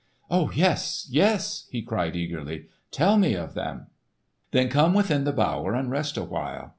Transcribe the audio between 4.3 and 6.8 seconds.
"Then come within the bower and rest awhile.